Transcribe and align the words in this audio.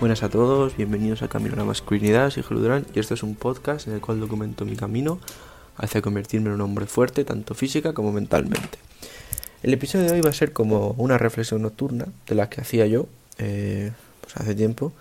Buenas 0.00 0.22
a 0.22 0.30
todos, 0.30 0.78
bienvenidos 0.78 1.20
a 1.20 1.28
Camino 1.28 1.52
a 1.52 1.58
la 1.58 1.64
Masculinidad, 1.64 2.30
soy 2.30 2.42
Geludrán 2.42 2.86
y 2.94 3.00
esto 3.00 3.12
es 3.12 3.22
un 3.22 3.34
podcast 3.34 3.86
en 3.86 3.92
el 3.92 4.00
cual 4.00 4.18
documento 4.18 4.64
mi 4.64 4.74
camino 4.74 5.18
hacia 5.76 6.00
convertirme 6.00 6.48
en 6.48 6.54
un 6.54 6.62
hombre 6.62 6.86
fuerte, 6.86 7.22
tanto 7.22 7.54
física 7.54 7.92
como 7.92 8.10
mentalmente. 8.10 8.78
El 9.62 9.74
episodio 9.74 10.06
de 10.06 10.12
hoy 10.12 10.22
va 10.22 10.30
a 10.30 10.32
ser 10.32 10.54
como 10.54 10.94
una 10.96 11.18
reflexión 11.18 11.60
nocturna 11.60 12.06
de 12.26 12.34
las 12.34 12.48
que 12.48 12.62
hacía 12.62 12.86
yo 12.86 13.08
eh, 13.36 13.92
pues 14.22 14.38
hace 14.38 14.54
tiempo, 14.54 14.94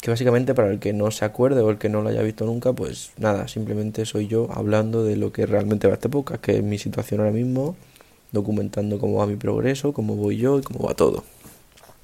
que 0.00 0.10
básicamente 0.10 0.52
para 0.52 0.72
el 0.72 0.80
que 0.80 0.92
no 0.92 1.12
se 1.12 1.24
acuerde 1.24 1.60
o 1.60 1.70
el 1.70 1.78
que 1.78 1.88
no 1.88 2.02
lo 2.02 2.08
haya 2.08 2.22
visto 2.22 2.44
nunca, 2.44 2.72
pues 2.72 3.12
nada, 3.18 3.46
simplemente 3.46 4.04
soy 4.04 4.26
yo 4.26 4.48
hablando 4.52 5.04
de 5.04 5.14
lo 5.14 5.30
que 5.30 5.46
realmente 5.46 5.86
va 5.86 5.94
esta 5.94 6.08
época, 6.08 6.38
que 6.38 6.56
es 6.56 6.62
mi 6.64 6.78
situación 6.78 7.20
ahora 7.20 7.30
mismo, 7.32 7.76
documentando 8.32 8.98
cómo 8.98 9.18
va 9.18 9.28
mi 9.28 9.36
progreso, 9.36 9.92
cómo 9.92 10.16
voy 10.16 10.38
yo 10.38 10.58
y 10.58 10.62
cómo 10.62 10.88
va 10.88 10.94
todo. 10.94 11.22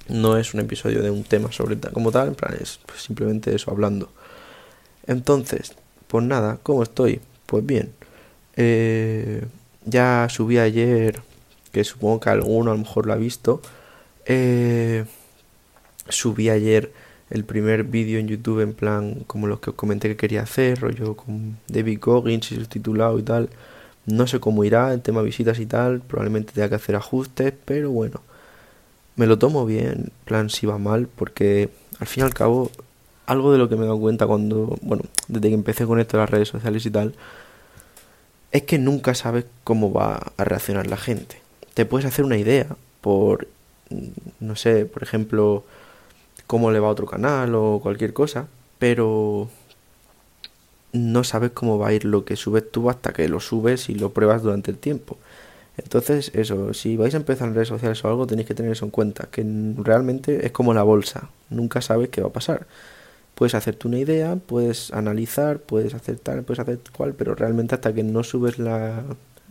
No 0.09 0.37
es 0.37 0.55
un 0.55 0.61
episodio 0.61 1.03
de 1.03 1.11
un 1.11 1.25
tema 1.25 1.53
sobre 1.53 1.77
como 1.79 2.11
tal, 2.11 2.29
en 2.29 2.35
plan 2.35 2.55
es 2.61 2.81
pues, 2.87 3.03
simplemente 3.03 3.55
eso 3.55 3.71
hablando. 3.71 4.11
Entonces, 5.07 5.75
pues 6.09 6.25
nada, 6.25 6.59
¿cómo 6.63 6.83
estoy? 6.83 7.21
Pues 7.47 7.65
bien. 7.65 7.93
Eh, 8.57 9.45
ya 9.85 10.29
subí 10.31 10.59
ayer, 10.59 11.21
que 11.73 11.85
supongo 11.85 12.21
que 12.21 12.31
alguno 12.31 12.71
a 12.73 12.75
lo 12.75 12.81
mejor 12.81 13.07
lo 13.07 13.13
ha 13.13 13.17
visto. 13.17 13.61
Eh, 14.27 15.05
subí 16.09 16.51
ayer 16.51 16.93
el 17.31 17.45
primer 17.45 17.85
vídeo 17.85 18.19
en 18.19 18.29
YouTube 18.29 18.61
en 18.61 18.75
plan 18.75 19.25
como 19.27 19.47
los 19.47 19.61
que 19.61 19.71
os 19.71 19.77
comenté 19.77 20.09
que 20.09 20.17
quería 20.17 20.43
hacer, 20.43 20.81
rollo 20.81 21.17
con 21.17 21.59
David 21.69 21.99
Goggins 22.01 22.53
y 22.53 22.57
subtitulado 22.57 23.19
y 23.19 23.23
tal. 23.23 23.51
No 24.07 24.27
sé 24.27 24.41
cómo 24.41 24.65
irá 24.65 24.93
el 24.93 25.03
tema 25.03 25.23
visitas 25.23 25.59
y 25.61 25.67
tal, 25.67 26.01
probablemente 26.01 26.53
tenga 26.53 26.69
que 26.69 26.75
hacer 26.77 26.97
ajustes, 26.97 27.55
pero 27.65 27.91
bueno 27.91 28.21
me 29.17 29.27
lo 29.27 29.39
tomo 29.39 29.67
bien, 29.67 30.11
plan 30.25 30.51
si 30.51 30.67
va 30.67 30.79
mal, 30.79 31.09
porque 31.09 31.71
al 31.99 32.07
fin 32.07 32.23
y 32.23 32.27
al 32.27 32.35
cabo, 32.35 32.71
algo 33.27 33.53
de 33.53 33.59
lo 33.59 33.69
que 33.69 33.77
me 33.77 33.83
he 33.83 33.87
dado 33.87 34.01
cuenta 34.01 34.27
cuando, 34.27 34.79
bueno, 34.83 35.05
desde 35.29 35.49
que 35.49 35.55
empecé 35.55 35.87
con 35.87 36.01
esto 36.01 36.17
de 36.17 36.23
las 36.23 36.31
redes 36.31 36.49
sociales 36.49 36.85
y 36.87 36.91
tal, 36.91 37.15
es 38.51 38.63
que 38.63 38.79
nunca 38.79 39.15
sabes 39.15 39.47
cómo 39.65 39.93
va 39.93 40.33
a 40.37 40.45
reaccionar 40.45 40.87
la 40.87 40.97
gente. 40.97 41.41
Te 41.75 41.87
puedes 41.87 42.07
hacer 42.07 42.25
una 42.25 42.37
idea 42.37 42.77
por, 43.01 43.49
no 44.41 44.57
sé, 44.57 44.85
por 44.85 45.03
ejemplo, 45.03 45.65
cómo 46.47 46.71
le 46.71 46.81
va 46.81 46.89
a 46.89 46.93
otro 46.93 47.07
canal 47.07 47.55
o 47.55 47.81
cualquier 47.83 48.13
cosa, 48.13 48.47
pero 48.79 49.49
no 50.93 51.25
sabes 51.25 51.53
cómo 51.53 51.79
va 51.79 51.89
a 51.89 51.93
ir 51.95 52.05
lo 52.05 52.25
que 52.25 52.37
subes 52.37 52.71
tú 52.71 52.91
hasta 52.91 53.13
que 53.13 53.29
lo 53.29 53.41
subes 53.41 53.89
y 53.89 53.95
lo 53.95 54.13
pruebas 54.13 54.43
durante 54.43 54.71
el 54.71 54.77
tiempo. 54.77 55.17
Entonces, 55.77 56.31
eso, 56.35 56.75
si 56.75 56.97
vais 56.97 57.15
a 57.15 57.17
empezar 57.17 57.49
en 57.49 57.55
redes 57.55 57.69
sociales 57.69 58.05
o 58.05 58.09
algo, 58.09 58.27
tenéis 58.27 58.47
que 58.47 58.55
tener 58.55 58.73
eso 58.73 58.85
en 58.85 58.91
cuenta, 58.91 59.29
que 59.31 59.45
realmente 59.79 60.47
es 60.47 60.53
como 60.53 60.75
la 60.75 60.83
bolsa, 60.83 61.31
nunca 61.51 61.81
sabes 61.81 62.11
qué 62.11 62.21
va 62.21 62.29
a 62.29 62.33
pasar. 62.33 62.67
Puedes 63.35 63.55
hacerte 63.55 63.89
una 63.89 63.99
idea, 63.99 64.37
puedes 64.37 64.93
analizar, 64.93 65.61
puedes 65.61 65.95
hacer 65.95 66.19
tal, 66.19 66.43
puedes 66.43 66.61
hacer 66.61 66.81
cual, 66.95 67.15
pero 67.15 67.35
realmente 67.35 67.75
hasta 67.75 67.95
que 67.95 68.03
no 68.03 68.23
subes 68.23 68.59
la, 68.59 69.05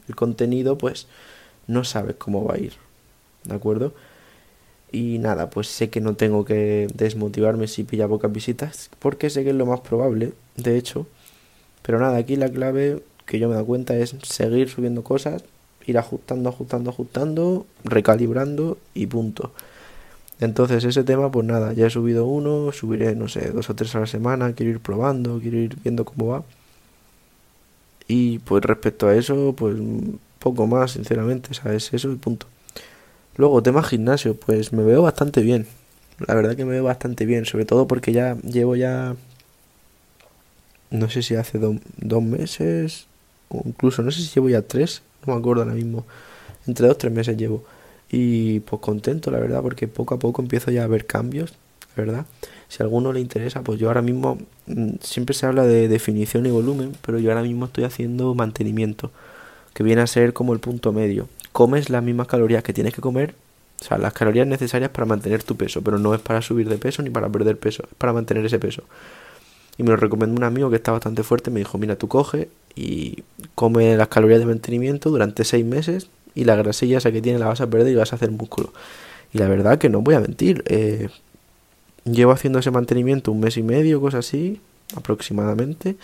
el 0.07 0.15
contenido, 0.15 0.77
pues 0.77 1.07
no 1.67 1.83
sabes 1.83 2.15
cómo 2.17 2.45
va 2.45 2.55
a 2.55 2.59
ir. 2.59 2.73
¿De 3.43 3.55
acuerdo? 3.55 3.93
Y 4.91 5.19
nada, 5.19 5.49
pues 5.49 5.67
sé 5.67 5.89
que 5.89 6.01
no 6.01 6.15
tengo 6.15 6.45
que 6.45 6.87
desmotivarme 6.93 7.67
si 7.67 7.83
pilla 7.83 8.07
pocas 8.07 8.31
visitas, 8.31 8.89
porque 8.99 9.29
sé 9.29 9.43
que 9.43 9.51
es 9.51 9.55
lo 9.55 9.65
más 9.65 9.79
probable, 9.81 10.33
de 10.57 10.77
hecho. 10.77 11.07
Pero 11.81 11.99
nada, 11.99 12.17
aquí 12.17 12.35
la 12.35 12.49
clave 12.49 13.01
que 13.25 13.39
yo 13.39 13.49
me 13.49 13.55
da 13.55 13.63
cuenta 13.63 13.95
es 13.95 14.15
seguir 14.23 14.69
subiendo 14.69 15.03
cosas, 15.03 15.43
ir 15.85 15.97
ajustando, 15.97 16.49
ajustando, 16.49 16.89
ajustando, 16.89 17.65
recalibrando 17.83 18.77
y 18.93 19.07
punto. 19.07 19.51
Entonces 20.39 20.83
ese 20.83 21.03
tema, 21.03 21.31
pues 21.31 21.45
nada, 21.45 21.73
ya 21.73 21.87
he 21.87 21.89
subido 21.89 22.25
uno, 22.25 22.71
subiré, 22.71 23.15
no 23.15 23.27
sé, 23.27 23.51
dos 23.51 23.69
o 23.69 23.75
tres 23.75 23.93
a 23.95 23.99
la 23.99 24.07
semana, 24.07 24.53
quiero 24.53 24.71
ir 24.71 24.79
probando, 24.79 25.39
quiero 25.39 25.57
ir 25.57 25.77
viendo 25.83 26.03
cómo 26.03 26.27
va. 26.27 26.43
Y 28.07 28.39
pues 28.39 28.63
respecto 28.63 29.07
a 29.07 29.15
eso, 29.15 29.53
pues 29.55 29.77
poco 30.39 30.67
más, 30.67 30.91
sinceramente, 30.91 31.53
¿sabes? 31.53 31.93
Eso 31.93 32.11
y 32.11 32.15
punto. 32.15 32.47
Luego, 33.37 33.63
tema 33.63 33.83
gimnasio, 33.83 34.35
pues 34.35 34.73
me 34.73 34.83
veo 34.83 35.03
bastante 35.03 35.41
bien. 35.41 35.67
La 36.27 36.35
verdad 36.35 36.55
que 36.55 36.65
me 36.65 36.71
veo 36.71 36.83
bastante 36.83 37.25
bien, 37.25 37.45
sobre 37.45 37.65
todo 37.65 37.87
porque 37.87 38.11
ya 38.11 38.37
llevo 38.41 38.75
ya, 38.75 39.15
no 40.89 41.09
sé 41.09 41.23
si 41.23 41.35
hace 41.35 41.59
dos 41.59 42.23
meses, 42.23 43.07
incluso 43.65 44.01
no 44.01 44.11
sé 44.11 44.21
si 44.21 44.29
llevo 44.33 44.49
ya 44.49 44.61
tres 44.61 45.01
no 45.25 45.33
me 45.33 45.39
acuerdo 45.39 45.63
ahora 45.63 45.75
mismo, 45.75 46.05
entre 46.67 46.87
dos 46.87 46.97
tres 46.97 47.13
meses 47.13 47.37
llevo. 47.37 47.63
Y 48.09 48.59
pues 48.61 48.81
contento, 48.81 49.31
la 49.31 49.39
verdad, 49.39 49.61
porque 49.61 49.87
poco 49.87 50.15
a 50.15 50.19
poco 50.19 50.41
empiezo 50.41 50.71
ya 50.71 50.83
a 50.83 50.87
ver 50.87 51.05
cambios, 51.05 51.53
¿verdad? 51.95 52.25
Si 52.67 52.81
a 52.81 52.85
alguno 52.85 53.13
le 53.13 53.19
interesa, 53.19 53.61
pues 53.61 53.79
yo 53.79 53.87
ahora 53.87 54.01
mismo, 54.01 54.37
mm, 54.67 54.95
siempre 55.01 55.33
se 55.33 55.45
habla 55.45 55.63
de 55.65 55.87
definición 55.87 56.45
y 56.45 56.51
volumen, 56.51 56.93
pero 57.05 57.19
yo 57.19 57.31
ahora 57.31 57.43
mismo 57.43 57.65
estoy 57.65 57.85
haciendo 57.85 58.33
mantenimiento, 58.35 59.11
que 59.73 59.83
viene 59.83 60.01
a 60.01 60.07
ser 60.07 60.33
como 60.33 60.53
el 60.53 60.59
punto 60.59 60.91
medio. 60.91 61.27
Comes 61.53 61.89
las 61.89 62.03
mismas 62.03 62.27
calorías 62.27 62.63
que 62.63 62.73
tienes 62.73 62.93
que 62.93 63.01
comer, 63.01 63.33
o 63.81 63.83
sea, 63.83 63.97
las 63.97 64.13
calorías 64.13 64.47
necesarias 64.47 64.91
para 64.91 65.05
mantener 65.05 65.43
tu 65.43 65.55
peso, 65.55 65.81
pero 65.81 65.97
no 65.97 66.13
es 66.13 66.21
para 66.21 66.41
subir 66.41 66.69
de 66.69 66.77
peso 66.77 67.01
ni 67.01 67.09
para 67.09 67.29
perder 67.29 67.57
peso, 67.57 67.83
es 67.83 67.95
para 67.97 68.13
mantener 68.13 68.45
ese 68.45 68.59
peso. 68.59 68.83
Y 69.77 69.83
me 69.83 69.89
lo 69.89 69.97
recomendó 69.97 70.35
un 70.35 70.43
amigo 70.43 70.69
que 70.69 70.75
está 70.75 70.91
bastante 70.91 71.23
fuerte, 71.23 71.49
me 71.49 71.59
dijo, 71.59 71.77
mira, 71.77 71.95
tú 71.95 72.07
coge 72.07 72.49
y 72.75 73.23
come 73.55 73.95
las 73.97 74.07
calorías 74.07 74.39
de 74.39 74.45
mantenimiento 74.45 75.09
durante 75.09 75.43
seis 75.43 75.65
meses 75.65 76.07
y 76.35 76.45
la 76.45 76.55
grasilla 76.55 76.97
esa 76.97 77.11
que 77.11 77.21
tiene 77.21 77.39
la 77.39 77.47
vas 77.47 77.61
a 77.61 77.69
perder 77.69 77.91
y 77.91 77.95
vas 77.95 78.13
a 78.13 78.15
hacer 78.15 78.31
músculo. 78.31 78.71
Y 79.33 79.37
la 79.37 79.47
verdad 79.47 79.77
que 79.77 79.89
no 79.89 80.01
voy 80.01 80.15
a 80.15 80.19
mentir, 80.19 80.63
eh, 80.67 81.09
llevo 82.05 82.31
haciendo 82.31 82.59
ese 82.59 82.71
mantenimiento 82.71 83.31
un 83.31 83.39
mes 83.39 83.57
y 83.57 83.63
medio, 83.63 84.01
cosas 84.01 84.27
así, 84.27 84.59
aproximadamente. 84.95 85.95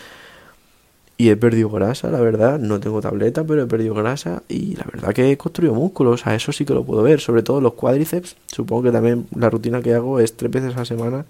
Y 1.19 1.29
he 1.29 1.35
perdido 1.35 1.69
grasa, 1.69 2.11
la 2.11 2.19
verdad. 2.21 2.59
No 2.59 2.79
tengo 2.79 3.01
tableta, 3.01 3.43
pero 3.43 3.63
he 3.63 3.65
perdido 3.65 3.95
grasa. 3.95 4.43
Y 4.47 4.75
la 4.75 4.85
verdad 4.91 5.13
que 5.13 5.31
he 5.31 5.37
construido 5.37 5.73
músculos. 5.73 6.21
Sea, 6.21 6.35
eso 6.35 6.51
sí 6.51 6.63
que 6.63 6.75
lo 6.75 6.83
puedo 6.85 7.01
ver. 7.01 7.19
Sobre 7.21 7.41
todo 7.41 7.59
los 7.59 7.73
cuádriceps. 7.73 8.35
Supongo 8.45 8.83
que 8.83 8.91
también 8.91 9.25
la 9.35 9.49
rutina 9.49 9.81
que 9.81 9.95
hago 9.95 10.19
es 10.19 10.37
tres 10.37 10.51
veces 10.51 10.75
a 10.75 10.79
la 10.79 10.85
semana 10.85 11.25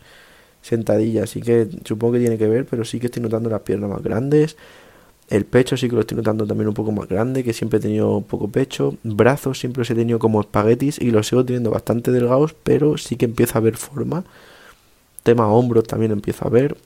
sentadilla. 0.62 1.24
Así 1.24 1.42
que 1.42 1.70
supongo 1.86 2.14
que 2.14 2.20
tiene 2.20 2.38
que 2.38 2.48
ver, 2.48 2.66
pero 2.66 2.84
sí 2.84 3.00
que 3.00 3.06
estoy 3.06 3.24
notando 3.24 3.50
las 3.50 3.62
piernas 3.62 3.90
más 3.90 4.04
grandes. 4.04 4.58
El 5.30 5.46
pecho 5.46 5.76
sí 5.76 5.90
que 5.90 5.96
lo 5.96 6.02
estoy 6.02 6.18
notando 6.18 6.48
también 6.48 6.70
un 6.70 6.74
poco 6.74 6.92
más 6.92 7.08
grande, 7.10 7.44
que 7.44 7.52
siempre 7.54 7.80
he 7.80 7.82
tenido 7.82 8.22
poco 8.22 8.48
pecho. 8.48 8.96
Brazos 9.04 9.60
siempre 9.60 9.82
los 9.82 9.90
he 9.90 9.96
tenido 9.96 10.20
como 10.20 10.40
espaguetis 10.40 11.00
y 11.00 11.12
los 11.12 11.28
sigo 11.28 11.44
teniendo 11.46 11.72
bastante 11.72 12.12
delgados, 12.12 12.54
pero 12.64 12.98
sí 12.98 13.18
que 13.18 13.26
empieza 13.26 13.58
a 13.58 13.62
ver 13.62 13.76
forma. 13.76 14.24
Tema 15.24 15.48
hombros 15.48 15.84
también 15.86 16.14
empiezo 16.14 16.48
a 16.48 16.50
ver. 16.50 16.78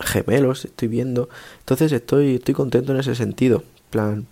Gemelos 0.00 0.66
estoy 0.66 0.88
viendo. 0.88 1.30
Entonces 1.60 1.92
estoy, 1.92 2.36
estoy 2.36 2.54
contento 2.54 2.92
en 2.92 3.00
ese 3.00 3.14
sentido. 3.14 3.62
plan, 3.88 4.26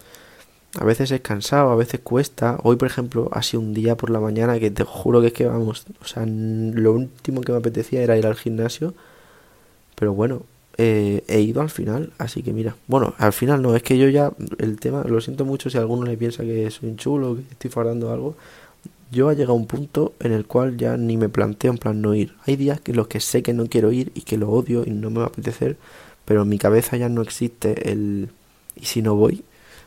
a 0.79 0.85
veces 0.85 1.11
es 1.11 1.21
cansado, 1.23 1.71
a 1.71 1.77
veces 1.77 2.01
cuesta. 2.01 2.59
Hoy, 2.63 2.77
por 2.77 2.89
ejemplo, 2.89 3.31
ha 3.33 3.43
sido 3.43 3.63
un 3.63 3.75
día 3.75 3.97
por 3.97 4.11
la 4.11 4.21
mañana 4.21 4.59
que 4.61 4.71
te 4.71 4.85
juro 4.85 5.21
que 5.23 5.29
es 5.29 5.33
que 5.33 5.47
vamos. 5.47 5.87
O 6.03 6.05
sea, 6.05 6.25
lo 6.27 6.93
último 6.93 7.41
que 7.41 7.53
me 7.53 7.59
apetecía 7.59 8.03
era 8.03 8.19
ir 8.19 8.27
al 8.27 8.37
gimnasio. 8.37 8.95
Pero 9.97 10.13
bueno, 10.15 10.43
eh, 10.79 11.25
he 11.27 11.41
ido 11.41 11.61
al 11.61 11.71
final, 11.71 12.13
así 12.19 12.43
que 12.43 12.53
mira, 12.53 12.77
bueno, 12.87 13.15
al 13.19 13.33
final 13.33 13.61
no, 13.61 13.75
es 13.75 13.83
que 13.83 13.99
yo 13.99 14.09
ya, 14.09 14.33
el 14.59 14.79
tema, 14.79 15.03
lo 15.05 15.21
siento 15.21 15.45
mucho 15.45 15.71
si 15.71 15.77
alguno 15.77 16.07
le 16.07 16.17
piensa 16.17 16.45
que 16.45 16.71
soy 16.71 16.91
un 16.91 16.97
chulo, 16.97 17.35
que 17.35 17.43
estoy 17.51 17.71
fardando 17.71 18.13
algo, 18.13 18.37
yo 19.11 19.31
he 19.31 19.35
llegado 19.35 19.55
a 19.55 19.57
un 19.57 19.67
punto 19.67 20.15
en 20.21 20.33
el 20.33 20.47
cual 20.47 20.77
ya 20.77 20.97
ni 20.97 21.17
me 21.17 21.29
planteo 21.29 21.73
en 21.73 21.79
plan 21.79 22.01
no 22.01 22.15
ir. 22.15 22.35
Hay 22.47 22.57
días 22.57 22.81
que 22.81 22.93
los 22.93 23.09
que 23.09 23.21
sé 23.21 23.43
que 23.43 23.55
no 23.55 23.67
quiero 23.67 23.91
ir 23.91 24.13
y 24.15 24.21
que 24.23 24.37
lo 24.37 24.51
odio 24.51 24.85
y 24.87 24.91
no 24.91 25.11
me 25.11 25.19
va 25.19 25.25
a 25.25 25.29
apetecer, 25.29 25.77
pero 26.25 26.43
en 26.43 26.49
mi 26.49 26.59
cabeza 26.59 26.97
ya 26.97 27.09
no 27.09 27.23
existe 27.23 27.91
el 27.91 28.31
y 28.77 28.85
si 28.87 29.03
no 29.03 29.17
voy, 29.17 29.45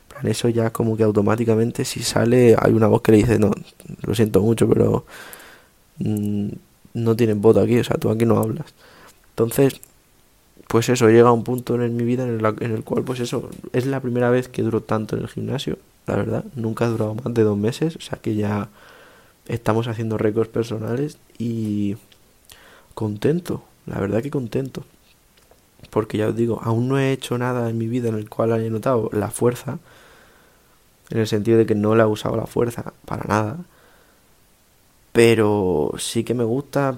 plan 0.10 0.28
eso 0.28 0.50
ya 0.50 0.72
como 0.72 0.98
que 0.98 1.04
automáticamente 1.04 1.86
si 1.86 2.04
sale 2.04 2.56
hay 2.60 2.74
una 2.74 2.88
voz 2.88 3.02
que 3.02 3.14
le 3.14 3.20
dice 3.20 3.40
no, 3.40 3.52
lo 4.02 4.16
siento 4.16 4.42
mucho, 4.42 4.68
pero 4.68 5.06
mm, 6.00 6.50
no 6.96 7.16
tienes 7.16 7.38
voto 7.40 7.62
aquí, 7.62 7.80
o 7.80 7.84
sea, 7.84 7.98
tú 7.98 8.10
aquí 8.10 8.26
no 8.26 8.38
hablas. 8.38 8.74
Entonces, 9.30 9.82
pues 10.72 10.88
eso, 10.88 11.10
llega 11.10 11.34
un 11.34 11.44
punto 11.44 11.76
en 11.76 11.98
mi 11.98 12.06
vida 12.06 12.24
en 12.24 12.40
el, 12.40 12.46
en 12.62 12.72
el 12.72 12.86
cual, 12.86 13.04
pues 13.04 13.20
eso, 13.20 13.50
es 13.74 13.86
la 13.86 14.00
primera 14.00 14.30
vez 14.30 14.48
que 14.48 14.62
duro 14.62 14.80
tanto 14.80 15.18
en 15.18 15.24
el 15.24 15.28
gimnasio, 15.28 15.78
la 16.08 16.16
verdad, 16.16 16.46
nunca 16.56 16.86
he 16.86 16.88
durado 16.88 17.14
más 17.14 17.34
de 17.34 17.44
dos 17.44 17.58
meses, 17.58 17.98
o 17.98 18.00
sea 18.00 18.20
que 18.20 18.36
ya 18.36 18.70
estamos 19.50 19.90
haciendo 19.90 20.18
récords 20.18 20.48
personales 20.48 21.18
y 21.38 21.98
contento, 22.94 23.66
la 23.86 24.00
verdad 24.00 24.22
que 24.22 24.32
contento, 24.32 24.86
porque 25.90 26.18
ya 26.18 26.30
os 26.30 26.38
digo, 26.38 26.62
aún 26.64 26.88
no 26.88 26.98
he 26.98 27.12
hecho 27.12 27.38
nada 27.38 27.70
en 27.70 27.78
mi 27.78 27.88
vida 27.88 28.08
en 28.08 28.16
el 28.16 28.30
cual 28.30 28.54
haya 28.54 28.70
notado 28.70 29.10
la 29.12 29.30
fuerza, 29.30 29.78
en 31.10 31.18
el 31.18 31.28
sentido 31.28 31.58
de 31.58 31.66
que 31.66 31.76
no 31.76 31.96
la 31.96 32.04
he 32.04 32.08
usado 32.08 32.38
la 32.38 32.48
fuerza 32.48 32.94
para 33.04 33.26
nada, 33.26 33.58
pero 35.12 35.92
sí 35.98 36.24
que 36.24 36.34
me 36.34 36.46
gusta 36.46 36.98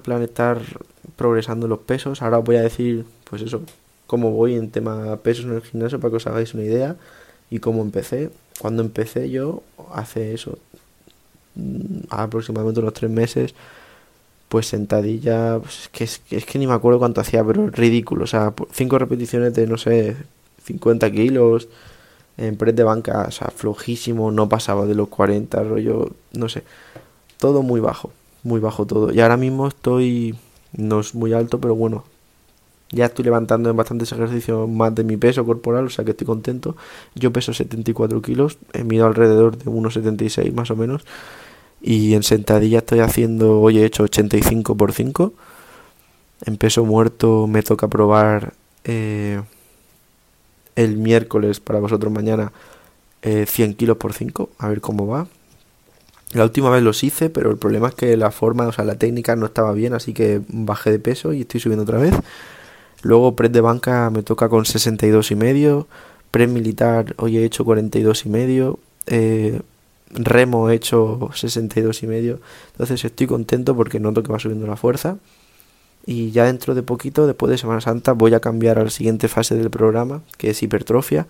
progresando 1.16 1.68
los 1.68 1.80
pesos, 1.80 2.22
ahora 2.22 2.38
os 2.38 2.44
voy 2.44 2.56
a 2.56 2.62
decir 2.62 3.04
pues 3.28 3.42
eso, 3.42 3.62
cómo 4.06 4.30
voy 4.32 4.54
en 4.54 4.70
tema 4.70 5.16
pesos 5.18 5.44
en 5.46 5.54
el 5.54 5.62
gimnasio 5.62 6.00
para 6.00 6.10
que 6.10 6.16
os 6.16 6.26
hagáis 6.26 6.54
una 6.54 6.64
idea 6.64 6.96
y 7.50 7.58
cómo 7.58 7.82
empecé. 7.82 8.30
Cuando 8.60 8.82
empecé 8.82 9.30
yo, 9.30 9.62
hace 9.92 10.34
eso, 10.34 10.58
mm, 11.56 12.06
aproximadamente 12.10 12.80
unos 12.80 12.94
tres 12.94 13.10
meses, 13.10 13.54
pues 14.48 14.66
sentadilla, 14.68 15.58
pues, 15.60 15.88
que 15.92 16.04
es, 16.04 16.22
es, 16.30 16.46
que 16.46 16.58
ni 16.58 16.66
me 16.66 16.74
acuerdo 16.74 16.98
cuánto 16.98 17.20
hacía, 17.20 17.44
pero 17.44 17.68
ridículo. 17.70 18.24
O 18.24 18.26
sea, 18.26 18.54
cinco 18.72 18.98
repeticiones 18.98 19.54
de, 19.54 19.66
no 19.66 19.78
sé, 19.78 20.16
50 20.64 21.10
kilos, 21.10 21.68
en 22.36 22.56
press 22.56 22.74
de 22.74 22.84
banca, 22.84 23.26
o 23.28 23.30
sea, 23.30 23.48
flojísimo, 23.48 24.30
no 24.30 24.48
pasaba 24.48 24.86
de 24.86 24.94
los 24.94 25.08
40, 25.08 25.62
rollo, 25.62 26.10
no 26.32 26.48
sé, 26.48 26.64
todo 27.38 27.62
muy 27.62 27.80
bajo, 27.80 28.12
muy 28.42 28.60
bajo 28.60 28.86
todo. 28.86 29.12
Y 29.12 29.20
ahora 29.20 29.36
mismo 29.36 29.68
estoy, 29.68 30.34
no 30.76 31.00
es 31.00 31.14
muy 31.14 31.32
alto, 31.32 31.60
pero 31.60 31.74
bueno, 31.74 32.04
ya 32.90 33.06
estoy 33.06 33.24
levantando 33.24 33.70
en 33.70 33.76
bastantes 33.76 34.12
ejercicios 34.12 34.68
más 34.68 34.94
de 34.94 35.04
mi 35.04 35.16
peso 35.16 35.44
corporal, 35.44 35.86
o 35.86 35.90
sea 35.90 36.04
que 36.04 36.12
estoy 36.12 36.26
contento. 36.26 36.76
Yo 37.14 37.32
peso 37.32 37.52
74 37.52 38.22
kilos, 38.22 38.58
he 38.72 38.84
mido 38.84 39.06
alrededor 39.06 39.56
de 39.58 39.64
1,76 39.66 40.52
más 40.52 40.70
o 40.70 40.76
menos. 40.76 41.04
Y 41.82 42.14
en 42.14 42.22
sentadilla 42.22 42.78
estoy 42.78 43.00
haciendo, 43.00 43.60
hoy 43.60 43.78
he 43.78 43.84
hecho 43.84 44.04
85 44.04 44.76
por 44.76 44.92
5. 44.92 45.32
En 46.46 46.56
peso 46.56 46.84
muerto 46.84 47.46
me 47.46 47.62
toca 47.62 47.88
probar 47.88 48.54
eh, 48.84 49.42
el 50.76 50.96
miércoles 50.96 51.60
para 51.60 51.80
vosotros 51.80 52.12
mañana 52.12 52.52
100 53.22 53.70
eh, 53.70 53.74
kilos 53.74 53.96
por 53.96 54.12
5, 54.12 54.50
a 54.58 54.68
ver 54.68 54.80
cómo 54.80 55.06
va. 55.06 55.26
La 56.34 56.42
última 56.42 56.68
vez 56.68 56.82
los 56.82 57.04
hice, 57.04 57.30
pero 57.30 57.50
el 57.50 57.56
problema 57.56 57.88
es 57.88 57.94
que 57.94 58.16
la 58.16 58.32
forma, 58.32 58.66
o 58.66 58.72
sea, 58.72 58.84
la 58.84 58.96
técnica 58.96 59.36
no 59.36 59.46
estaba 59.46 59.72
bien, 59.72 59.94
así 59.94 60.12
que 60.12 60.40
bajé 60.48 60.90
de 60.90 60.98
peso 60.98 61.32
y 61.32 61.42
estoy 61.42 61.60
subiendo 61.60 61.84
otra 61.84 61.98
vez. 61.98 62.12
Luego 63.02 63.36
press 63.36 63.52
de 63.52 63.60
banca 63.60 64.10
me 64.10 64.22
toca 64.24 64.48
con 64.48 64.64
62 64.64 65.30
y 65.30 65.36
medio, 65.36 65.86
press 66.32 66.48
militar 66.48 67.14
hoy 67.18 67.38
he 67.38 67.44
hecho 67.44 67.64
42 67.64 68.26
y 68.26 68.28
medio, 68.30 68.80
eh, 69.06 69.60
remo 70.10 70.70
he 70.70 70.74
hecho 70.74 71.30
62 71.32 72.02
y 72.02 72.06
medio. 72.08 72.40
Entonces 72.72 73.04
estoy 73.04 73.28
contento 73.28 73.76
porque 73.76 74.00
noto 74.00 74.24
que 74.24 74.32
va 74.32 74.40
subiendo 74.40 74.66
la 74.66 74.76
fuerza. 74.76 75.18
Y 76.06 76.32
ya 76.32 76.44
dentro 76.46 76.74
de 76.74 76.82
poquito, 76.82 77.26
después 77.28 77.50
de 77.50 77.58
Semana 77.58 77.80
Santa, 77.80 78.12
voy 78.12 78.34
a 78.34 78.40
cambiar 78.40 78.78
a 78.78 78.84
la 78.84 78.90
siguiente 78.90 79.28
fase 79.28 79.54
del 79.54 79.70
programa, 79.70 80.22
que 80.36 80.50
es 80.50 80.62
hipertrofia, 80.62 81.26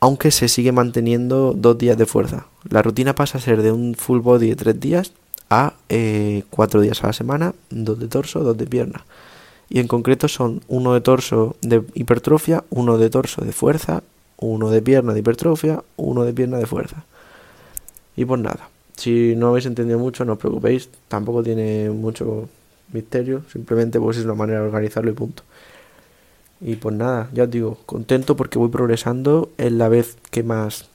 aunque 0.00 0.30
se 0.30 0.48
sigue 0.48 0.72
manteniendo 0.72 1.52
dos 1.54 1.78
días 1.78 1.96
de 1.96 2.06
fuerza. 2.06 2.46
La 2.68 2.82
rutina 2.82 3.14
pasa 3.14 3.38
a 3.38 3.40
ser 3.40 3.62
de 3.62 3.70
un 3.70 3.94
full 3.94 4.20
body 4.20 4.48
de 4.48 4.56
tres 4.56 4.80
días 4.80 5.12
a 5.50 5.74
eh, 5.88 6.44
cuatro 6.50 6.80
días 6.80 7.02
a 7.04 7.08
la 7.08 7.12
semana, 7.12 7.54
dos 7.70 7.98
de 7.98 8.08
torso, 8.08 8.40
dos 8.40 8.56
de 8.56 8.66
pierna. 8.66 9.04
Y 9.68 9.78
en 9.78 9.88
concreto 9.88 10.26
son 10.26 10.62
uno 10.68 10.94
de 10.94 11.00
torso 11.00 11.56
de 11.60 11.82
hipertrofia, 11.94 12.64
uno 12.70 12.98
de 12.98 13.10
torso 13.10 13.44
de 13.44 13.52
fuerza, 13.52 14.02
uno 14.38 14.70
de 14.70 14.82
pierna 14.82 15.12
de 15.12 15.20
hipertrofia, 15.20 15.82
uno 15.96 16.24
de 16.24 16.32
pierna 16.32 16.58
de 16.58 16.66
fuerza. 16.66 17.04
Y 18.16 18.24
pues 18.24 18.40
nada, 18.40 18.68
si 18.96 19.34
no 19.36 19.48
habéis 19.48 19.66
entendido 19.66 19.98
mucho, 19.98 20.24
no 20.24 20.32
os 20.32 20.38
preocupéis, 20.38 20.88
tampoco 21.08 21.42
tiene 21.42 21.90
mucho 21.90 22.48
misterio, 22.92 23.42
simplemente 23.52 24.00
pues 24.00 24.16
es 24.16 24.24
una 24.24 24.34
manera 24.34 24.60
de 24.60 24.66
organizarlo 24.66 25.10
y 25.10 25.14
punto. 25.14 25.42
Y 26.60 26.76
pues 26.76 26.94
nada, 26.94 27.30
ya 27.32 27.44
os 27.44 27.50
digo, 27.50 27.78
contento 27.86 28.36
porque 28.36 28.58
voy 28.58 28.68
progresando, 28.68 29.50
es 29.56 29.72
la 29.72 29.88
vez 29.88 30.16
que 30.30 30.42
más 30.42 30.88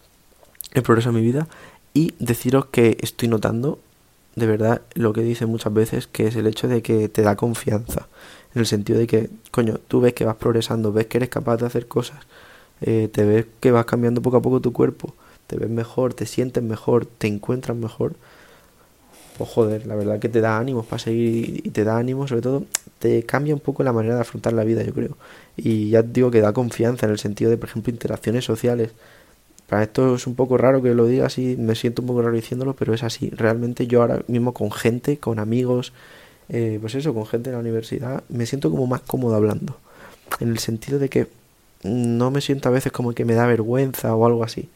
he 0.74 0.82
progresado 0.82 1.18
en 1.18 1.24
mi 1.24 1.28
vida. 1.28 1.48
Y 1.94 2.14
deciros 2.20 2.68
que 2.68 2.98
estoy 3.02 3.30
notando 3.30 3.80
de 4.36 4.48
verdad 4.48 4.82
lo 4.94 5.14
que 5.14 5.22
dice 5.22 5.46
muchas 5.46 5.74
veces, 5.74 6.08
que 6.08 6.28
es 6.28 6.36
el 6.36 6.48
hecho 6.48 6.68
de 6.68 6.82
que 6.82 7.10
te 7.10 7.22
da 7.22 7.36
confianza, 7.36 8.08
en 8.54 8.60
el 8.60 8.66
sentido 8.66 9.00
de 9.00 9.08
que, 9.08 9.30
coño, 9.52 9.80
tú 9.88 10.02
ves 10.02 10.14
que 10.14 10.26
vas 10.26 10.36
progresando, 10.36 10.92
ves 10.92 11.08
que 11.08 11.18
eres 11.18 11.30
capaz 11.30 11.58
de 11.58 11.66
hacer 11.66 11.88
cosas, 11.88 12.20
eh, 12.82 13.10
te 13.12 13.24
ves 13.26 13.46
que 13.60 13.72
vas 13.72 13.86
cambiando 13.86 14.22
poco 14.22 14.38
a 14.38 14.42
poco 14.42 14.60
tu 14.60 14.74
cuerpo, 14.74 15.14
te 15.48 15.58
ves 15.58 15.70
mejor, 15.70 16.14
te 16.14 16.26
sientes 16.26 16.64
mejor, 16.64 17.06
te 17.06 17.28
encuentras 17.28 17.78
mejor. 17.78 18.16
Pues 19.38 19.50
joder, 19.50 19.86
la 19.86 19.96
verdad 19.96 20.20
que 20.20 20.30
te 20.30 20.42
da 20.42 20.58
ánimos 20.58 20.86
para 20.86 21.00
seguir 21.00 21.62
y 21.66 21.70
te 21.70 21.84
da 21.84 21.98
ánimo, 21.98 22.28
sobre 22.28 22.42
todo 22.42 22.64
cambia 23.26 23.54
un 23.54 23.60
poco 23.60 23.84
la 23.84 23.94
manera 23.94 24.16
de 24.16 24.22
afrontar 24.22 24.54
la 24.54 24.64
vida, 24.64 24.84
yo 24.84 24.94
creo. 24.94 25.18
Y 25.58 25.90
ya 25.90 26.02
digo 26.02 26.32
que 26.32 26.42
da 26.42 26.54
confianza 26.54 27.06
en 27.06 27.12
el 27.12 27.20
sentido 27.20 27.52
de, 27.52 27.58
por 27.58 27.70
ejemplo, 27.70 27.92
interacciones 27.92 28.46
sociales. 28.46 28.92
Para 29.68 29.84
esto 29.84 30.16
es 30.16 30.28
un 30.28 30.36
poco 30.36 30.58
raro 30.58 30.82
que 30.82 30.94
lo 30.94 31.08
diga 31.08 31.26
así, 31.26 31.56
me 31.58 31.76
siento 31.76 32.02
un 32.02 32.08
poco 32.08 32.22
raro 32.22 32.36
diciéndolo, 32.36 32.76
pero 32.76 32.94
es 32.94 33.04
así. 33.04 33.30
Realmente 33.32 33.88
yo 33.88 34.02
ahora 34.02 34.22
mismo 34.28 34.54
con 34.54 34.72
gente, 34.72 35.18
con 35.18 35.40
amigos, 35.40 35.94
eh, 36.50 36.78
pues 36.80 36.96
eso, 36.96 37.14
con 37.14 37.26
gente 37.26 37.50
en 37.50 37.56
la 37.56 37.60
universidad, 37.60 38.24
me 38.30 38.46
siento 38.46 38.70
como 38.70 38.86
más 38.88 39.02
cómodo 39.02 39.36
hablando. 39.36 39.78
En 40.40 40.50
el 40.50 40.60
sentido 40.60 41.00
de 41.00 41.10
que 41.10 41.28
no 41.84 42.32
me 42.32 42.42
siento 42.42 42.70
a 42.70 42.72
veces 42.72 42.92
como 42.92 43.14
que 43.14 43.26
me 43.26 43.34
da 43.34 43.48
vergüenza 43.48 44.16
o 44.16 44.26
algo 44.26 44.44
así. 44.44 44.70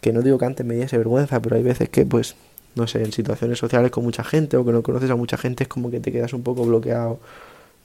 Que 0.00 0.12
no 0.12 0.22
digo 0.22 0.38
que 0.38 0.44
antes 0.44 0.66
me 0.66 0.74
diese 0.74 0.98
vergüenza, 0.98 1.40
pero 1.40 1.56
hay 1.56 1.62
veces 1.62 1.88
que 1.88 2.06
pues 2.06 2.36
no 2.74 2.86
sé, 2.86 3.02
en 3.02 3.12
situaciones 3.12 3.58
sociales 3.58 3.90
con 3.90 4.04
mucha 4.04 4.24
gente 4.24 4.56
o 4.56 4.64
que 4.64 4.72
no 4.72 4.82
conoces 4.82 5.10
a 5.10 5.16
mucha 5.16 5.36
gente 5.36 5.64
es 5.64 5.68
como 5.68 5.90
que 5.90 6.00
te 6.00 6.12
quedas 6.12 6.32
un 6.32 6.42
poco 6.42 6.64
bloqueado, 6.64 7.20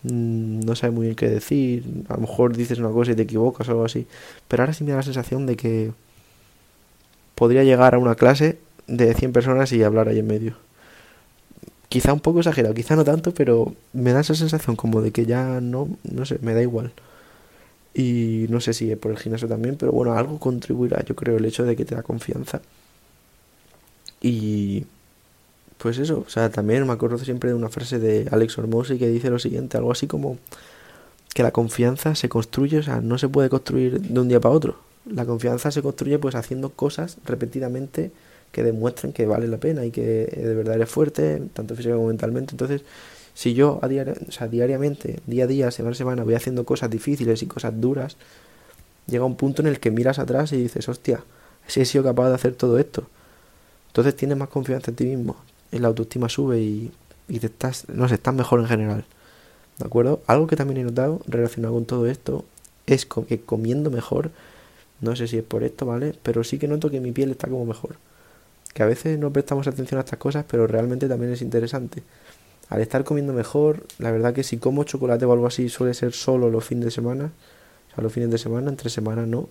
mm, 0.04 0.62
no 0.62 0.76
sabes 0.76 0.96
muy 0.96 1.08
bien 1.08 1.16
qué 1.16 1.30
decir, 1.30 1.84
a 2.10 2.16
lo 2.16 2.22
mejor 2.22 2.56
dices 2.56 2.80
una 2.80 2.90
cosa 2.90 3.12
y 3.12 3.16
te 3.16 3.24
equivocas 3.24 3.68
o 3.70 3.72
algo 3.72 3.86
así, 3.86 4.08
pero 4.48 4.64
ahora 4.64 4.74
sí 4.74 4.84
me 4.84 4.92
da 4.92 4.98
la 4.98 5.04
sensación 5.04 5.46
de 5.46 5.56
que 5.56 5.92
podría 7.36 7.64
llegar 7.64 7.96
a 7.96 8.00
una 8.00 8.16
clase 8.16 8.60
de 8.88 9.14
100 9.14 9.32
personas 9.34 9.72
y 9.72 9.84
hablar 9.84 10.10
ahí 10.10 10.20
en 10.20 10.28
medio. 10.28 10.56
Quizá 11.90 12.14
un 12.14 12.20
poco 12.20 12.40
exagerado, 12.40 12.76
quizá 12.76 12.96
no 12.96 13.04
tanto, 13.04 13.34
pero 13.34 13.74
me 13.94 14.12
da 14.14 14.20
esa 14.22 14.36
sensación 14.36 14.76
como 14.76 15.02
de 15.02 15.12
que 15.12 15.26
ya 15.26 15.60
no, 15.62 15.90
no 16.04 16.26
sé, 16.26 16.38
me 16.42 16.54
da 16.54 16.62
igual. 16.62 16.92
Y 17.94 18.46
no 18.50 18.62
sé 18.62 18.74
si 18.74 18.92
es 18.92 18.98
por 18.98 19.12
el 19.12 19.18
gimnasio 19.18 19.48
también, 19.48 19.76
pero 19.76 19.92
bueno, 19.92 20.14
algo 20.14 20.40
contribuirá, 20.40 21.04
yo 21.04 21.16
creo, 21.16 21.38
el 21.38 21.46
hecho 21.46 21.66
de 21.66 21.76
que 21.76 21.86
te 21.86 21.96
da 21.96 22.04
confianza. 22.04 22.62
Y 24.22 24.86
pues 25.78 25.98
eso, 25.98 26.24
o 26.26 26.30
sea, 26.30 26.50
también 26.50 26.86
me 26.86 26.94
acuerdo 26.94 27.18
siempre 27.20 27.50
de 27.50 27.56
una 27.56 27.70
frase 27.70 28.00
de 28.00 28.28
Alex 28.32 28.58
Hormozzi 28.58 28.98
que 28.98 29.08
dice 29.08 29.30
lo 29.30 29.40
siguiente, 29.40 29.78
algo 29.78 29.92
así 29.92 30.08
como 30.08 30.38
que 31.34 31.44
la 31.44 31.52
confianza 31.52 32.16
se 32.16 32.28
construye, 32.28 32.80
o 32.80 32.84
sea, 32.84 33.02
no 33.02 33.18
se 33.18 33.30
puede 33.30 33.50
construir 33.50 34.02
de 34.02 34.20
un 34.20 34.28
día 34.28 34.40
para 34.40 34.56
otro. 34.56 34.78
La 35.06 35.26
confianza 35.26 35.72
se 35.72 35.82
construye 35.82 36.20
pues 36.20 36.36
haciendo 36.36 36.72
cosas 36.72 37.18
repetidamente 37.26 38.12
que 38.52 38.64
demuestren 38.64 39.14
que 39.14 39.26
vale 39.26 39.48
la 39.48 39.58
pena 39.58 39.86
y 39.86 39.92
que 39.92 40.26
de 40.36 40.54
verdad 40.54 40.76
eres 40.76 40.90
fuerte, 40.90 41.42
tanto 41.54 41.76
física 41.76 41.96
como 41.96 42.08
mentalmente. 42.08 42.52
Entonces, 42.52 42.82
si 43.34 43.54
yo 43.54 43.80
a 43.82 43.88
o 43.88 44.32
sea, 44.32 44.48
diariamente, 44.48 45.20
día 45.28 45.46
a 45.46 45.48
día, 45.48 45.72
semana 45.72 45.94
a 45.94 45.98
semana, 45.98 46.24
voy 46.24 46.34
haciendo 46.34 46.66
cosas 46.66 46.90
difíciles 46.90 47.42
y 47.42 47.46
cosas 47.46 47.80
duras, 47.80 48.18
llega 49.08 49.24
un 49.24 49.36
punto 49.36 49.62
en 49.62 49.68
el 49.68 49.80
que 49.80 49.92
miras 49.92 50.20
atrás 50.20 50.52
y 50.52 50.58
dices, 50.58 50.90
hostia, 50.90 51.24
si 51.68 51.82
he 51.82 51.86
sido 51.86 52.04
capaz 52.04 52.30
de 52.30 52.36
hacer 52.36 52.56
todo 52.56 52.78
esto. 52.80 53.08
Entonces 53.90 54.16
tienes 54.16 54.38
más 54.38 54.50
confianza 54.50 54.92
en 54.92 54.96
ti 54.96 55.06
mismo, 55.06 55.36
la 55.72 55.88
autoestima 55.88 56.30
sube 56.30 56.60
y, 56.60 56.92
te 57.28 57.48
estás, 57.48 57.88
no 57.90 58.08
sé, 58.08 58.16
estás 58.16 58.34
mejor 58.34 58.60
en 58.60 58.68
general. 58.68 59.06
¿De 59.78 59.86
acuerdo? 59.86 60.22
Algo 60.28 60.48
que 60.48 60.56
también 60.56 60.80
he 60.80 60.84
notado 60.84 61.22
relacionado 61.28 61.74
con 61.74 61.86
todo 61.86 62.08
esto 62.08 62.46
es 62.86 63.06
que 63.06 63.42
comiendo 63.42 63.92
mejor, 63.92 64.32
no 65.02 65.16
sé 65.16 65.28
si 65.28 65.38
es 65.38 65.44
por 65.44 65.64
esto, 65.64 65.86
¿vale? 65.86 66.16
Pero 66.24 66.44
sí 66.44 66.58
que 66.58 66.68
noto 66.68 66.90
que 66.90 67.00
mi 67.00 67.12
piel 67.12 67.32
está 67.32 67.48
como 67.48 67.66
mejor. 67.66 67.96
Que 68.74 68.84
a 68.84 68.86
veces 68.86 69.18
no 69.20 69.32
prestamos 69.32 69.68
atención 69.68 70.00
a 70.00 70.04
estas 70.04 70.20
cosas, 70.20 70.46
pero 70.50 70.68
realmente 70.68 71.08
también 71.08 71.32
es 71.32 71.42
interesante. 71.42 72.04
Al 72.70 72.82
estar 72.82 73.04
comiendo 73.04 73.34
mejor, 73.34 73.84
la 73.98 74.12
verdad 74.12 74.34
que 74.34 74.44
si 74.44 74.58
como 74.58 74.84
chocolate 74.84 75.26
o 75.26 75.34
algo 75.34 75.48
así 75.48 75.70
suele 75.70 75.94
ser 75.94 76.14
solo 76.14 76.50
los 76.50 76.66
fines 76.66 76.86
de 76.86 76.92
semana. 76.92 77.32
O 77.92 77.96
sea, 77.96 78.04
los 78.04 78.14
fines 78.14 78.30
de 78.30 78.38
semana, 78.38 78.70
entre 78.70 78.90
semanas 78.90 79.28
no. 79.28 79.50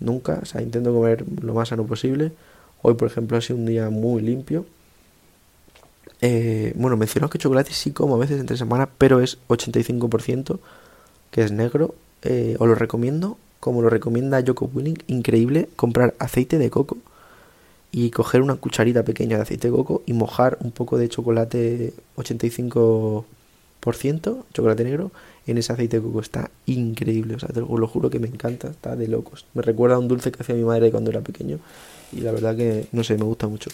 Nunca. 0.00 0.40
O 0.42 0.44
sea, 0.44 0.60
intento 0.60 0.92
comer 0.92 1.24
lo 1.42 1.54
más 1.54 1.68
sano 1.68 1.86
posible. 1.86 2.32
Hoy, 2.82 2.94
por 2.94 3.08
ejemplo, 3.08 3.38
ha 3.38 3.40
sido 3.40 3.58
un 3.58 3.66
día 3.66 3.88
muy 3.90 4.20
limpio. 4.22 4.66
Eh, 6.20 6.72
bueno, 6.76 6.96
menciono 6.96 7.30
que 7.30 7.38
chocolate 7.38 7.72
sí 7.72 7.92
como 7.92 8.16
a 8.16 8.18
veces 8.18 8.40
entre 8.40 8.56
semana, 8.56 8.88
pero 8.98 9.20
es 9.20 9.38
85%, 9.48 10.58
que 11.30 11.42
es 11.42 11.52
negro. 11.52 11.94
Eh, 12.22 12.56
os 12.58 12.68
lo 12.68 12.74
recomiendo, 12.74 13.38
como 13.60 13.82
lo 13.82 13.90
recomienda 13.90 14.42
Joko 14.44 14.70
Willing, 14.72 14.98
increíble 15.06 15.68
comprar 15.76 16.14
aceite 16.18 16.58
de 16.58 16.70
coco 16.70 16.96
y 17.92 18.10
coger 18.10 18.42
una 18.42 18.56
cucharita 18.56 19.04
pequeña 19.04 19.36
de 19.36 19.42
aceite 19.42 19.68
de 19.68 19.74
coco 19.74 20.02
y 20.06 20.12
mojar 20.12 20.58
un 20.60 20.72
poco 20.72 20.98
de 20.98 21.08
chocolate 21.08 21.92
85%, 22.16 23.24
chocolate 24.52 24.84
negro, 24.84 25.12
en 25.46 25.58
ese 25.58 25.72
aceite 25.72 25.98
de 25.98 26.02
coco. 26.02 26.20
Está 26.20 26.50
increíble, 26.66 27.36
o 27.36 27.38
sea, 27.38 27.50
te 27.50 27.60
lo 27.60 27.86
juro 27.86 28.10
que 28.10 28.18
me 28.18 28.28
encanta, 28.28 28.68
está 28.68 28.96
de 28.96 29.08
locos. 29.08 29.46
Me 29.54 29.62
recuerda 29.62 29.96
a 29.96 29.98
un 29.98 30.08
dulce 30.08 30.32
que 30.32 30.42
hacía 30.42 30.54
mi 30.54 30.64
madre 30.64 30.90
cuando 30.90 31.10
era 31.10 31.20
pequeño 31.20 31.58
y 32.12 32.20
la 32.20 32.32
verdad 32.32 32.56
que, 32.56 32.86
no 32.92 33.04
sé, 33.04 33.16
me 33.16 33.24
gusta 33.24 33.48
mucho. 33.48 33.70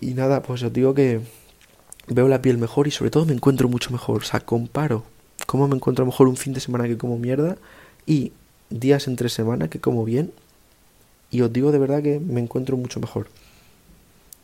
Y 0.00 0.14
nada, 0.14 0.42
pues 0.42 0.62
os 0.62 0.72
digo 0.72 0.94
que 0.94 1.20
veo 2.08 2.28
la 2.28 2.42
piel 2.42 2.58
mejor 2.58 2.86
y 2.86 2.90
sobre 2.90 3.10
todo 3.10 3.24
me 3.24 3.32
encuentro 3.32 3.68
mucho 3.68 3.90
mejor. 3.90 4.22
O 4.22 4.24
sea, 4.24 4.40
comparo 4.40 5.04
cómo 5.46 5.68
me 5.68 5.76
encuentro 5.76 6.04
mejor 6.04 6.28
un 6.28 6.36
fin 6.36 6.52
de 6.52 6.60
semana 6.60 6.88
que 6.88 6.98
como 6.98 7.18
mierda 7.18 7.56
y 8.06 8.32
días 8.70 9.06
entre 9.06 9.28
semana 9.28 9.68
que 9.68 9.80
como 9.80 10.04
bien. 10.04 10.32
Y 11.30 11.40
os 11.42 11.52
digo 11.52 11.72
de 11.72 11.78
verdad 11.78 12.02
que 12.02 12.20
me 12.20 12.40
encuentro 12.40 12.76
mucho 12.76 13.00
mejor. 13.00 13.28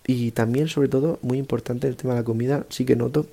Y 0.06 0.30
también, 0.30 0.68
sobre 0.68 0.88
todo, 0.88 1.18
muy 1.20 1.36
importante 1.36 1.86
el 1.86 1.96
tema 1.96 2.14
de 2.14 2.20
la 2.20 2.24
comida, 2.24 2.64
sí 2.70 2.86
que 2.86 2.96
noto 2.96 3.26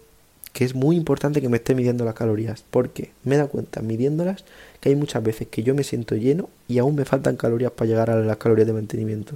que 0.55 0.63
es 0.63 0.73
muy 0.73 0.95
importante 0.95 1.41
que 1.41 1.49
me 1.49 1.57
esté 1.57 1.75
midiendo 1.75 2.05
las 2.05 2.13
calorías, 2.13 2.63
porque 2.71 3.11
me 3.25 3.35
dado 3.35 3.49
cuenta 3.49 3.81
midiéndolas 3.81 4.45
que 4.79 4.87
hay 4.87 4.95
muchas 4.95 5.21
veces 5.21 5.49
que 5.49 5.63
yo 5.63 5.75
me 5.75 5.83
siento 5.83 6.15
lleno 6.15 6.47
y 6.69 6.77
aún 6.77 6.95
me 6.95 7.03
faltan 7.03 7.35
calorías 7.35 7.73
para 7.73 7.89
llegar 7.89 8.09
a 8.09 8.15
las 8.15 8.37
calorías 8.37 8.65
de 8.65 8.71
mantenimiento. 8.71 9.35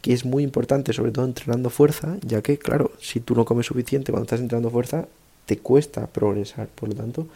que 0.00 0.12
es 0.12 0.24
muy 0.24 0.42
importante, 0.42 0.92
sobre 0.92 1.12
todo 1.12 1.24
entrenando 1.24 1.70
fuerza, 1.70 2.16
ya 2.26 2.42
que, 2.42 2.58
claro, 2.58 2.90
si 3.00 3.20
tú 3.20 3.36
no 3.36 3.44
comes 3.44 3.66
suficiente 3.66 4.10
cuando 4.10 4.24
estás 4.24 4.40
entrenando 4.40 4.70
fuerza, 4.70 5.06
te 5.46 5.58
cuesta 5.58 6.08
progresar. 6.08 6.66
Por 6.66 6.88
lo 6.88 6.96
tanto, 6.96 7.28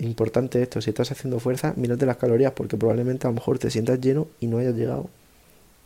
importante 0.00 0.60
esto, 0.60 0.80
si 0.80 0.90
estás 0.90 1.12
haciendo 1.12 1.38
fuerza, 1.38 1.74
mírate 1.76 2.06
las 2.06 2.16
calorías, 2.16 2.52
porque 2.52 2.76
probablemente 2.76 3.28
a 3.28 3.30
lo 3.30 3.34
mejor 3.34 3.60
te 3.60 3.70
sientas 3.70 4.00
lleno 4.00 4.26
y 4.40 4.48
no 4.48 4.58
hayas 4.58 4.74
llegado. 4.74 5.08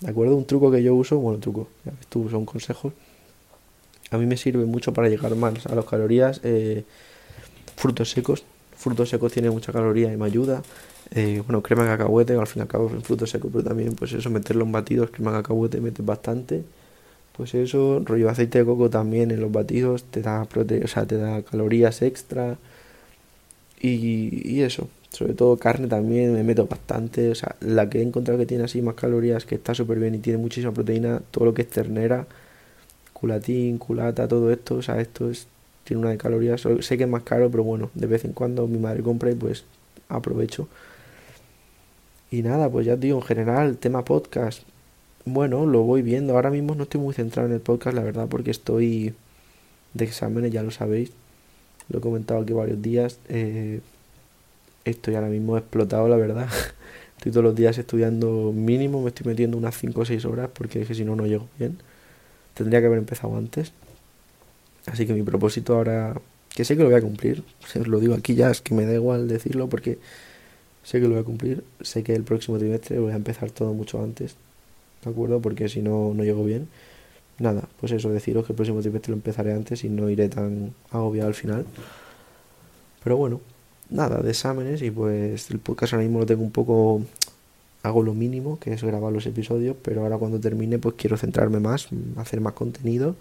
¿De 0.00 0.09
acuerdo? 0.09 0.37
Un 0.37 0.47
truco 0.47 0.71
que 0.71 0.83
yo 0.83 0.95
uso, 0.95 1.19
bueno, 1.19 1.38
truco, 1.38 1.69
ya 1.85 1.93
ves 1.93 2.07
tú, 2.07 2.31
son 2.31 2.47
consejos. 2.47 2.95
A 4.11 4.19
mí 4.19 4.27
me 4.27 4.37
sirve 4.37 4.65
mucho 4.65 4.93
para 4.93 5.09
llegar 5.09 5.35
más 5.37 5.67
a 5.67 5.75
las 5.75 5.85
calorías. 5.85 6.41
Eh, 6.45 6.85
frutos 7.77 8.11
secos. 8.11 8.45
Frutos 8.77 9.09
secos 9.09 9.33
tienen 9.33 9.53
mucha 9.53 9.73
caloría 9.73 10.12
y 10.12 10.17
me 10.17 10.27
ayuda. 10.27 10.62
Eh, 11.15 11.43
bueno, 11.47 11.62
crema 11.62 11.85
de 11.85 11.91
cacahuete, 11.91 12.35
al 12.35 12.47
fin 12.47 12.61
y 12.61 12.62
al 12.62 12.69
cabo 12.69 12.91
es 12.97 13.03
fruto 13.03 13.27
seco, 13.27 13.49
pero 13.50 13.65
también 13.65 13.95
pues 13.95 14.12
eso, 14.12 14.31
meterlo 14.31 14.65
en 14.65 14.73
batidos, 14.73 15.11
crema 15.11 15.33
de 15.33 15.38
cacahuete 15.38 15.81
metes 15.81 16.05
bastante. 16.05 16.65
Pues 17.37 17.55
eso, 17.55 18.03
rollo 18.05 18.29
aceite 18.31 18.59
de 18.59 18.65
coco 18.65 18.91
también 18.91 19.31
en 19.31 19.41
los 19.41 19.53
batidos, 19.53 20.05
te 20.05 20.23
da 20.23 20.45
prote 20.47 20.85
o 20.85 20.88
sea, 20.88 21.07
te 21.07 21.17
da 21.17 21.43
calorías 21.43 22.03
extra. 22.03 22.59
Y, 23.81 24.43
y 24.45 24.62
eso, 24.62 24.88
sobre 25.11 25.35
todo 25.35 25.57
carne 25.57 25.87
también 25.87 26.33
me 26.35 26.43
meto 26.43 26.67
bastante. 26.67 27.31
O 27.31 27.35
sea, 27.35 27.57
la 27.61 27.88
que 27.88 28.00
he 28.00 28.03
encontrado 28.03 28.38
que 28.38 28.47
tiene 28.47 28.65
así 28.65 28.83
más 28.83 28.95
calorías, 28.95 29.45
que 29.45 29.55
está 29.57 29.75
súper 29.75 29.99
bien 29.99 30.15
y 30.15 30.19
tiene 30.19 30.38
muchísima 30.38 30.73
proteína, 30.73 31.23
todo 31.31 31.45
lo 31.47 31.55
que 31.55 31.62
es 31.62 31.69
ternera, 31.71 32.27
culatín, 33.21 33.79
culata, 33.79 34.29
todo 34.29 34.53
esto, 34.53 34.77
o 34.77 34.83
sea, 34.83 35.01
esto 35.01 35.31
es, 35.31 35.47
tiene 35.85 36.01
una 36.01 36.11
de 36.11 36.19
calorías. 36.19 36.63
Sé 36.81 36.99
que 36.99 37.05
es 37.05 37.11
más 37.11 37.23
caro, 37.23 37.51
pero 37.51 37.65
bueno, 37.65 37.91
de 37.95 38.07
vez 38.07 38.25
en 38.25 38.33
cuando 38.33 38.67
mi 38.67 38.79
madre 38.79 39.03
compra 39.03 39.31
y 39.31 39.35
pues 39.35 39.65
aprovecho. 40.09 40.69
Y 42.31 42.43
nada, 42.43 42.71
pues 42.71 42.87
ya 42.87 42.97
digo, 42.97 43.19
en 43.19 43.25
general, 43.25 43.79
tema 43.79 44.05
podcast, 44.05 44.63
bueno, 45.25 45.67
lo 45.67 45.83
voy 45.83 46.03
viendo. 46.03 46.35
Ahora 46.35 46.51
mismo 46.51 46.75
no 46.75 46.85
estoy 46.85 47.01
muy 47.01 47.15
centrado 47.15 47.49
en 47.49 47.55
el 47.55 47.61
podcast, 47.61 47.97
la 47.97 48.03
verdad, 48.03 48.29
porque 48.29 48.51
estoy 48.51 49.15
de 49.95 50.05
exámenes, 50.05 50.53
ya 50.53 50.63
lo 50.63 50.71
sabéis. 50.71 51.13
Lo 51.89 51.99
he 51.99 52.03
comentado 52.03 52.41
aquí 52.41 52.53
varios 52.53 52.83
días. 52.83 53.19
Eh, 53.29 53.81
estoy 54.85 55.15
ahora 55.15 55.29
mismo 55.29 55.57
explotado, 55.57 56.09
la 56.09 56.17
verdad. 56.17 56.49
estoy 57.17 57.33
todos 57.33 57.45
los 57.45 57.57
días 57.57 57.79
estudiando 57.79 58.53
mínimo, 58.55 59.03
me 59.03 59.09
estoy 59.09 59.27
metiendo 59.27 59.57
unas 59.57 59.77
5 59.77 60.01
o 60.01 60.05
6 60.05 60.25
horas 60.25 60.51
porque 60.53 60.83
es 60.83 60.89
que 60.89 60.95
si 60.95 61.05
no, 61.05 61.17
no 61.17 61.27
llego 61.27 61.47
bien. 61.59 61.79
Tendría 62.59 62.81
que 62.81 62.87
haber 62.87 62.99
empezado 62.99 63.37
antes. 63.37 63.73
Así 64.87 65.07
que 65.07 65.12
mi 65.12 65.23
propósito 65.23 65.77
ahora, 65.77 66.21
que 66.49 66.65
sé 66.65 66.77
que 66.77 66.83
lo 66.83 66.88
voy 66.88 66.99
a 66.99 67.00
cumplir, 67.00 67.45
os 67.62 67.87
lo 67.87 68.00
digo 68.00 68.15
aquí 68.15 68.35
ya, 68.35 68.50
es 68.50 68.61
que 68.61 68.75
me 68.75 68.85
da 68.85 68.95
igual 68.95 69.29
decirlo 69.29 69.69
porque 69.69 69.99
sé 70.83 71.00
que 71.00 71.07
lo 71.07 71.11
voy 71.11 71.21
a 71.21 71.25
cumplir, 71.25 71.62
sé 71.83 72.03
que 72.03 72.17
el 72.17 72.25
próximo 72.25 72.59
trimestre 72.59 72.99
voy 72.99 73.12
a 73.12 73.17
empezar 73.17 73.53
todo 73.53 73.73
mucho 73.75 74.03
antes, 74.03 74.35
¿de 75.05 75.11
acuerdo? 75.11 75.41
Porque 75.41 75.69
si 75.69 75.83
no, 75.83 76.12
no 76.15 76.25
llego 76.25 76.43
bien. 76.45 76.69
Nada, 77.38 77.62
pues 77.79 77.93
eso, 77.93 78.11
deciros 78.11 78.45
que 78.45 78.53
el 78.53 78.57
próximo 78.57 78.81
trimestre 78.81 79.12
lo 79.12 79.17
empezaré 79.17 79.53
antes 79.53 79.85
y 79.85 79.88
no 79.88 80.11
iré 80.11 80.29
tan 80.29 80.75
agobiado 80.91 81.29
al 81.29 81.35
final. 81.35 81.65
Pero 83.05 83.17
bueno, 83.17 83.41
nada, 83.88 84.21
de 84.21 84.31
exámenes 84.31 84.83
y 84.83 84.91
pues 84.91 85.49
el 85.53 85.61
podcast 85.61 85.93
ahora 85.93 86.03
mismo 86.03 86.19
lo 86.19 86.27
tengo 86.27 86.43
un 86.43 86.50
poco... 86.50 87.03
Hago 87.82 88.02
lo 88.02 88.14
mínimo, 88.14 88.58
que 88.58 88.73
es 88.73 88.82
grabar 88.82 89.12
los 89.12 89.26
episodios, 89.26 89.76
pero 89.82 90.02
ahora 90.02 90.18
cuando 90.18 90.40
termine 90.40 90.78
pues 90.78 90.97
quiero 90.97 91.16
centrarme 91.16 91.61
más, 91.61 91.88
hacer 92.16 92.40
más 92.40 92.54
contenido, 92.54 93.14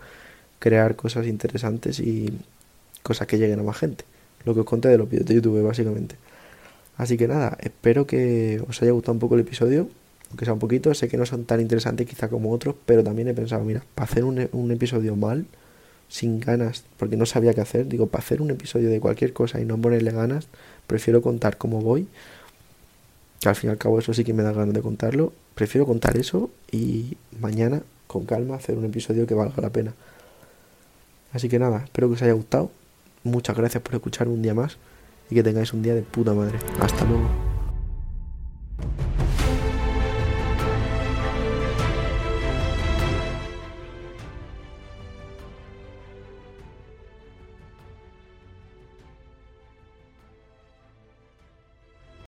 crear 0.59 0.95
cosas 0.95 1.27
interesantes 1.27 1.99
y 1.99 2.33
cosas 3.03 3.27
que 3.27 3.37
lleguen 3.37 3.59
a 3.59 3.63
más 3.63 3.77
gente. 3.77 4.03
Lo 4.45 4.53
que 4.53 4.61
os 4.61 4.65
conté 4.65 4.89
de 4.89 4.97
los 4.97 5.09
vídeos 5.09 5.27
de 5.27 5.35
YouTube, 5.35 5.61
básicamente. 5.61 6.15
Así 6.97 7.15
que 7.15 7.27
nada, 7.27 7.57
espero 7.61 8.07
que 8.07 8.61
os 8.67 8.81
haya 8.81 8.91
gustado 8.91 9.13
un 9.13 9.19
poco 9.19 9.35
el 9.35 9.41
episodio, 9.41 9.87
aunque 10.29 10.45
sea 10.45 10.53
un 10.53 10.59
poquito. 10.59 10.93
Sé 10.93 11.07
que 11.07 11.17
no 11.17 11.25
son 11.25 11.45
tan 11.45 11.61
interesantes 11.61 12.07
quizá 12.07 12.27
como 12.27 12.51
otros, 12.51 12.75
pero 12.85 13.03
también 13.03 13.27
he 13.27 13.33
pensado, 13.33 13.63
mira, 13.63 13.83
para 13.95 14.09
hacer 14.09 14.23
un, 14.23 14.71
episodio 14.71 15.15
mal, 15.15 15.45
sin 16.09 16.39
ganas, 16.39 16.83
porque 16.97 17.17
no 17.17 17.25
sabía 17.25 17.53
qué 17.53 17.61
hacer, 17.61 17.87
digo, 17.87 18.07
para 18.07 18.23
hacer 18.23 18.41
un 18.41 18.49
episodio 18.49 18.89
de 18.89 18.99
cualquier 18.99 19.33
cosa 19.33 19.61
y 19.61 19.65
no 19.65 19.77
ponerle 19.77 20.11
ganas, 20.11 20.47
prefiero 20.87 21.21
contar 21.21 21.57
cómo 21.57 21.81
voy, 21.81 22.07
que 23.39 23.49
al 23.49 23.55
fin 23.55 23.69
y 23.69 23.71
al 23.71 23.77
cabo 23.77 23.99
eso 23.99 24.13
sí 24.13 24.23
que 24.23 24.33
me 24.33 24.43
da 24.43 24.51
ganas 24.51 24.73
de 24.73 24.81
contarlo. 24.81 25.33
Prefiero 25.55 25.85
contar 25.85 26.17
eso 26.17 26.49
y 26.71 27.17
mañana, 27.39 27.81
con 28.07 28.25
calma, 28.25 28.55
hacer 28.55 28.77
un 28.77 28.85
episodio 28.85 29.27
que 29.27 29.33
valga 29.33 29.61
la 29.61 29.69
pena. 29.69 29.93
Así 31.33 31.49
que 31.49 31.59
nada, 31.59 31.83
espero 31.83 32.07
que 32.07 32.15
os 32.15 32.21
haya 32.21 32.33
gustado. 32.33 32.71
Muchas 33.23 33.57
gracias 33.57 33.83
por 33.83 33.95
escuchar 33.95 34.27
un 34.27 34.41
día 34.41 34.53
más 34.53 34.77
y 35.29 35.35
que 35.35 35.43
tengáis 35.43 35.73
un 35.73 35.81
día 35.81 35.93
de 35.93 36.01
puta 36.01 36.33
madre. 36.33 36.57
Hasta 36.79 37.05
luego. 37.05 37.46